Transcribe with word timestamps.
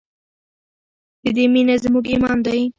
د 1.23 1.25
دې 1.35 1.45
مینه 1.53 1.75
زموږ 1.83 2.05
ایمان 2.09 2.37
دی؟ 2.45 2.61